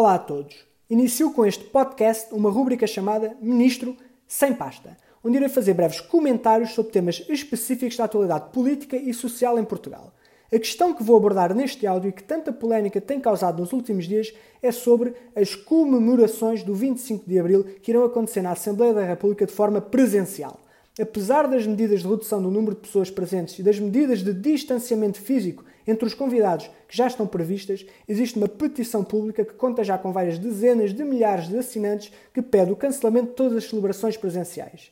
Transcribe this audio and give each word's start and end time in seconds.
Olá 0.00 0.14
a 0.14 0.18
todos. 0.18 0.56
Inicio 0.88 1.30
com 1.30 1.44
este 1.44 1.62
podcast 1.62 2.32
uma 2.32 2.50
rúbrica 2.50 2.86
chamada 2.86 3.36
Ministro 3.38 3.94
Sem 4.26 4.54
Pasta, 4.54 4.96
onde 5.22 5.36
irei 5.36 5.50
fazer 5.50 5.74
breves 5.74 6.00
comentários 6.00 6.70
sobre 6.70 6.90
temas 6.90 7.22
específicos 7.28 7.98
da 7.98 8.04
atualidade 8.04 8.48
política 8.50 8.96
e 8.96 9.12
social 9.12 9.58
em 9.58 9.64
Portugal. 9.64 10.14
A 10.50 10.58
questão 10.58 10.94
que 10.94 11.02
vou 11.02 11.18
abordar 11.18 11.54
neste 11.54 11.86
áudio 11.86 12.08
e 12.08 12.12
que 12.14 12.24
tanta 12.24 12.50
polémica 12.50 12.98
tem 12.98 13.20
causado 13.20 13.60
nos 13.60 13.74
últimos 13.74 14.06
dias 14.06 14.32
é 14.62 14.72
sobre 14.72 15.12
as 15.36 15.54
comemorações 15.54 16.62
do 16.62 16.74
25 16.74 17.28
de 17.28 17.38
Abril 17.38 17.64
que 17.82 17.90
irão 17.90 18.02
acontecer 18.02 18.40
na 18.40 18.52
Assembleia 18.52 18.94
da 18.94 19.04
República 19.04 19.44
de 19.44 19.52
forma 19.52 19.82
presencial. 19.82 20.58
Apesar 20.98 21.46
das 21.46 21.66
medidas 21.66 22.00
de 22.00 22.08
redução 22.08 22.40
do 22.40 22.50
número 22.50 22.74
de 22.74 22.80
pessoas 22.80 23.10
presentes 23.10 23.58
e 23.58 23.62
das 23.62 23.78
medidas 23.78 24.22
de 24.22 24.32
distanciamento 24.32 25.20
físico 25.20 25.62
entre 25.86 26.06
os 26.06 26.14
convidados 26.14 26.70
que 26.88 26.96
já 26.96 27.06
estão 27.06 27.26
previstas, 27.26 27.84
existe 28.08 28.36
uma 28.36 28.48
petição 28.48 29.02
pública 29.02 29.44
que 29.44 29.54
conta 29.54 29.84
já 29.84 29.96
com 29.96 30.12
várias 30.12 30.38
dezenas 30.38 30.92
de 30.92 31.04
milhares 31.04 31.48
de 31.48 31.58
assinantes 31.58 32.12
que 32.32 32.42
pede 32.42 32.72
o 32.72 32.76
cancelamento 32.76 33.28
de 33.28 33.34
todas 33.34 33.56
as 33.58 33.68
celebrações 33.68 34.16
presenciais. 34.16 34.90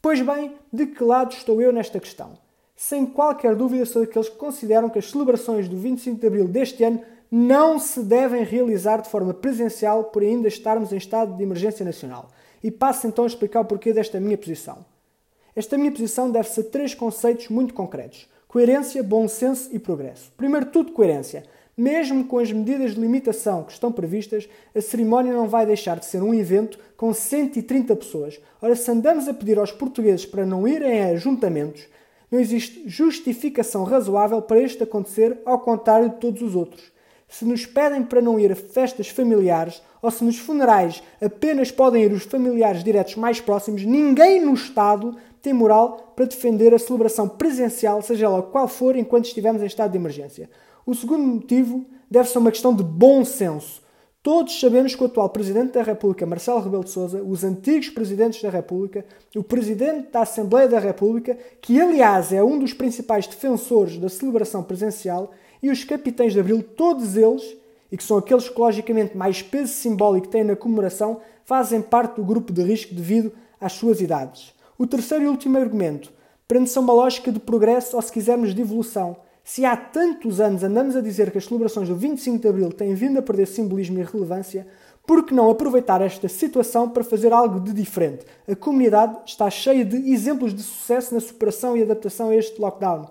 Pois 0.00 0.20
bem, 0.20 0.54
de 0.72 0.86
que 0.86 1.02
lado 1.02 1.32
estou 1.32 1.60
eu 1.60 1.72
nesta 1.72 1.98
questão? 1.98 2.38
Sem 2.76 3.04
qualquer 3.04 3.56
dúvida 3.56 3.84
sou 3.84 4.06
daqueles 4.06 4.28
que 4.28 4.36
consideram 4.36 4.88
que 4.88 5.00
as 5.00 5.10
celebrações 5.10 5.68
do 5.68 5.76
25 5.76 6.20
de 6.20 6.26
Abril 6.26 6.46
deste 6.46 6.84
ano 6.84 7.02
não 7.30 7.78
se 7.78 8.02
devem 8.02 8.44
realizar 8.44 9.02
de 9.02 9.10
forma 9.10 9.34
presencial 9.34 10.04
por 10.04 10.22
ainda 10.22 10.48
estarmos 10.48 10.92
em 10.92 10.96
estado 10.96 11.36
de 11.36 11.42
emergência 11.42 11.84
nacional. 11.84 12.30
E 12.62 12.70
passo 12.70 13.06
então 13.06 13.24
a 13.24 13.26
explicar 13.26 13.60
o 13.60 13.64
porquê 13.64 13.92
desta 13.92 14.20
minha 14.20 14.38
posição. 14.38 14.84
Esta 15.54 15.76
minha 15.76 15.90
posição 15.90 16.30
deve-se 16.30 16.60
a 16.60 16.64
três 16.64 16.94
conceitos 16.94 17.48
muito 17.48 17.74
concretos: 17.74 18.28
coerência, 18.48 19.02
bom 19.02 19.28
senso 19.28 19.68
e 19.72 19.78
progresso. 19.78 20.32
Primeiro 20.36 20.66
tudo, 20.66 20.92
coerência. 20.92 21.44
Mesmo 21.76 22.24
com 22.24 22.38
as 22.38 22.50
medidas 22.50 22.94
de 22.94 23.00
limitação 23.00 23.62
que 23.62 23.70
estão 23.70 23.92
previstas, 23.92 24.48
a 24.74 24.80
cerimónia 24.80 25.32
não 25.32 25.46
vai 25.46 25.64
deixar 25.64 26.00
de 26.00 26.06
ser 26.06 26.22
um 26.22 26.34
evento 26.34 26.78
com 26.96 27.14
130 27.14 27.94
pessoas. 27.94 28.40
Ora, 28.60 28.74
se 28.74 28.90
andamos 28.90 29.28
a 29.28 29.34
pedir 29.34 29.58
aos 29.58 29.70
portugueses 29.70 30.26
para 30.26 30.44
não 30.44 30.66
irem 30.66 31.04
a 31.04 31.08
ajuntamentos, 31.08 31.86
não 32.30 32.40
existe 32.40 32.82
justificação 32.86 33.84
razoável 33.84 34.42
para 34.42 34.60
este 34.60 34.82
acontecer, 34.82 35.38
ao 35.44 35.60
contrário 35.60 36.10
de 36.10 36.16
todos 36.16 36.42
os 36.42 36.56
outros. 36.56 36.90
Se 37.28 37.44
nos 37.44 37.66
pedem 37.66 38.02
para 38.02 38.22
não 38.22 38.40
ir 38.40 38.50
a 38.50 38.56
festas 38.56 39.08
familiares 39.08 39.82
ou 40.00 40.10
se 40.10 40.24
nos 40.24 40.38
funerais 40.38 41.02
apenas 41.20 41.70
podem 41.70 42.02
ir 42.02 42.12
os 42.12 42.24
familiares 42.24 42.82
diretos 42.82 43.16
mais 43.16 43.40
próximos, 43.40 43.84
ninguém 43.84 44.40
no 44.40 44.54
Estado 44.54 45.14
tem 45.40 45.52
moral 45.52 46.12
para 46.14 46.26
defender 46.26 46.74
a 46.74 46.78
celebração 46.78 47.28
presencial, 47.28 48.02
seja 48.02 48.26
ela 48.26 48.42
qual 48.42 48.68
for, 48.68 48.96
enquanto 48.96 49.26
estivermos 49.26 49.62
em 49.62 49.66
estado 49.66 49.92
de 49.92 49.98
emergência. 49.98 50.50
O 50.84 50.94
segundo 50.94 51.22
motivo 51.22 51.84
deve 52.10 52.28
ser 52.28 52.38
uma 52.38 52.50
questão 52.50 52.74
de 52.74 52.82
bom 52.82 53.24
senso. 53.24 53.82
Todos 54.22 54.58
sabemos 54.58 54.94
que 54.94 55.02
o 55.02 55.06
atual 55.06 55.30
Presidente 55.30 55.72
da 55.72 55.82
República, 55.82 56.26
Marcelo 56.26 56.60
Rebelo 56.60 56.84
de 56.84 56.90
Sousa, 56.90 57.22
os 57.22 57.44
antigos 57.44 57.88
Presidentes 57.88 58.42
da 58.42 58.50
República, 58.50 59.04
o 59.36 59.42
Presidente 59.42 60.10
da 60.10 60.22
Assembleia 60.22 60.68
da 60.68 60.78
República, 60.78 61.38
que 61.62 61.80
aliás 61.80 62.32
é 62.32 62.42
um 62.42 62.58
dos 62.58 62.72
principais 62.72 63.26
defensores 63.26 63.96
da 63.96 64.08
celebração 64.08 64.62
presencial, 64.62 65.30
e 65.62 65.70
os 65.70 65.84
Capitães 65.84 66.32
de 66.32 66.40
Abril, 66.40 66.62
todos 66.62 67.16
eles, 67.16 67.56
e 67.90 67.96
que 67.96 68.04
são 68.04 68.18
aqueles 68.18 68.48
que 68.48 68.60
logicamente 68.60 69.16
mais 69.16 69.40
peso 69.40 69.72
simbólico 69.72 70.28
têm 70.28 70.44
na 70.44 70.56
comemoração, 70.56 71.20
fazem 71.44 71.80
parte 71.80 72.16
do 72.16 72.24
grupo 72.24 72.52
de 72.52 72.62
risco 72.62 72.94
devido 72.94 73.32
às 73.60 73.72
suas 73.72 74.00
idades. 74.00 74.52
O 74.78 74.86
terceiro 74.86 75.24
e 75.24 75.26
último 75.26 75.58
argumento 75.58 76.12
prende-se 76.46 76.78
a 76.78 76.80
uma 76.80 76.92
lógica 76.92 77.32
de 77.32 77.40
progresso 77.40 77.96
ou, 77.96 78.00
se 78.02 78.12
quisermos, 78.12 78.54
de 78.54 78.62
evolução. 78.62 79.16
Se 79.42 79.64
há 79.64 79.76
tantos 79.76 80.40
anos 80.40 80.62
andamos 80.62 80.94
a 80.94 81.00
dizer 81.00 81.32
que 81.32 81.38
as 81.38 81.46
celebrações 81.46 81.88
do 81.88 81.96
25 81.96 82.38
de 82.38 82.46
Abril 82.46 82.70
têm 82.70 82.94
vindo 82.94 83.18
a 83.18 83.22
perder 83.22 83.46
simbolismo 83.46 83.98
e 83.98 84.04
relevância, 84.04 84.68
por 85.04 85.24
que 85.24 85.34
não 85.34 85.50
aproveitar 85.50 86.00
esta 86.00 86.28
situação 86.28 86.88
para 86.88 87.02
fazer 87.02 87.32
algo 87.32 87.58
de 87.58 87.72
diferente? 87.72 88.24
A 88.48 88.54
comunidade 88.54 89.18
está 89.26 89.50
cheia 89.50 89.84
de 89.84 89.96
exemplos 90.12 90.54
de 90.54 90.62
sucesso 90.62 91.12
na 91.12 91.20
superação 91.20 91.76
e 91.76 91.82
adaptação 91.82 92.28
a 92.28 92.36
este 92.36 92.60
lockdown. 92.60 93.08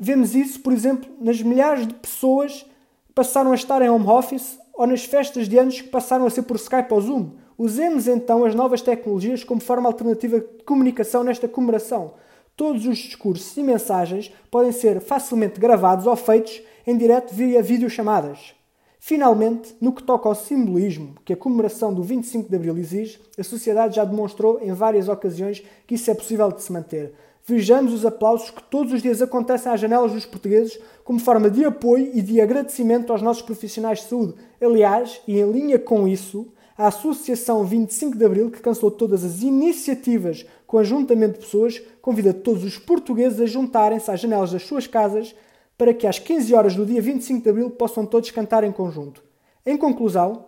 Vemos 0.00 0.34
isso, 0.34 0.58
por 0.60 0.72
exemplo, 0.72 1.08
nas 1.20 1.40
milhares 1.40 1.86
de 1.86 1.94
pessoas 1.94 2.66
que 3.06 3.12
passaram 3.14 3.52
a 3.52 3.54
estar 3.54 3.80
em 3.80 3.88
home 3.88 4.08
office 4.08 4.58
ou 4.74 4.88
nas 4.88 5.04
festas 5.04 5.48
de 5.48 5.56
anos 5.56 5.80
que 5.80 5.88
passaram 5.88 6.26
a 6.26 6.30
ser 6.30 6.42
por 6.42 6.56
Skype 6.56 6.92
ou 6.92 7.00
Zoom. 7.00 7.30
Usemos 7.58 8.06
então 8.06 8.44
as 8.44 8.54
novas 8.54 8.80
tecnologias 8.80 9.42
como 9.42 9.60
forma 9.60 9.88
alternativa 9.88 10.38
de 10.38 10.62
comunicação 10.64 11.24
nesta 11.24 11.48
comemoração. 11.48 12.14
Todos 12.56 12.86
os 12.86 12.98
discursos 12.98 13.56
e 13.56 13.64
mensagens 13.64 14.32
podem 14.48 14.70
ser 14.70 15.00
facilmente 15.00 15.58
gravados 15.58 16.06
ou 16.06 16.14
feitos 16.14 16.62
em 16.86 16.96
direto 16.96 17.34
via 17.34 17.60
videochamadas. 17.60 18.54
Finalmente, 19.00 19.74
no 19.80 19.92
que 19.92 20.04
toca 20.04 20.28
ao 20.28 20.36
simbolismo 20.36 21.16
que 21.24 21.32
a 21.32 21.36
comemoração 21.36 21.92
do 21.92 22.00
25 22.00 22.48
de 22.48 22.54
Abril 22.54 22.78
exige, 22.78 23.18
a 23.36 23.42
sociedade 23.42 23.96
já 23.96 24.04
demonstrou 24.04 24.60
em 24.62 24.72
várias 24.72 25.08
ocasiões 25.08 25.60
que 25.84 25.96
isso 25.96 26.08
é 26.12 26.14
possível 26.14 26.52
de 26.52 26.62
se 26.62 26.72
manter. 26.72 27.12
Vejamos 27.44 27.92
os 27.92 28.06
aplausos 28.06 28.50
que 28.50 28.62
todos 28.62 28.92
os 28.92 29.02
dias 29.02 29.20
acontecem 29.20 29.72
às 29.72 29.80
janelas 29.80 30.12
dos 30.12 30.26
portugueses 30.26 30.78
como 31.02 31.18
forma 31.18 31.50
de 31.50 31.64
apoio 31.64 32.08
e 32.14 32.22
de 32.22 32.40
agradecimento 32.40 33.12
aos 33.12 33.22
nossos 33.22 33.42
profissionais 33.42 33.98
de 33.98 34.04
saúde. 34.04 34.34
Aliás, 34.60 35.20
e 35.26 35.40
em 35.40 35.50
linha 35.50 35.78
com 35.78 36.06
isso, 36.06 36.46
a 36.78 36.86
Associação 36.86 37.64
25 37.64 38.16
de 38.16 38.24
Abril, 38.24 38.52
que 38.52 38.60
cancelou 38.60 38.92
todas 38.92 39.24
as 39.24 39.42
iniciativas 39.42 40.46
com 40.64 40.78
ajuntamento 40.78 41.34
de 41.34 41.44
pessoas, 41.44 41.82
convida 42.00 42.32
todos 42.32 42.62
os 42.62 42.78
portugueses 42.78 43.40
a 43.40 43.46
juntarem-se 43.46 44.08
às 44.08 44.20
janelas 44.20 44.52
das 44.52 44.62
suas 44.62 44.86
casas 44.86 45.34
para 45.76 45.92
que 45.92 46.06
às 46.06 46.20
15 46.20 46.54
horas 46.54 46.76
do 46.76 46.86
dia 46.86 47.02
25 47.02 47.42
de 47.42 47.50
Abril 47.50 47.68
possam 47.70 48.06
todos 48.06 48.30
cantar 48.30 48.62
em 48.62 48.70
conjunto. 48.70 49.24
Em 49.66 49.76
conclusão, 49.76 50.44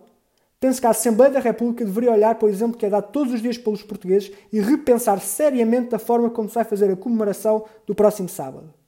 penso 0.57 0.79
que 0.79 0.87
a 0.87 0.91
Assembleia 0.91 1.33
da 1.33 1.39
República 1.41 1.83
deveria 1.83 2.13
olhar 2.13 2.35
para 2.35 2.45
o 2.45 2.49
exemplo 2.49 2.77
que 2.77 2.85
é 2.85 2.89
dado 2.89 3.11
todos 3.11 3.33
os 3.33 3.41
dias 3.41 3.57
pelos 3.57 3.83
portugueses 3.83 4.31
e 4.53 4.61
repensar 4.61 5.19
seriamente 5.19 5.93
a 5.95 5.99
forma 5.99 6.29
como 6.29 6.47
se 6.47 6.55
vai 6.55 6.63
fazer 6.63 6.89
a 6.89 6.95
comemoração 6.95 7.65
do 7.85 7.93
próximo 7.93 8.29
sábado. 8.29 8.80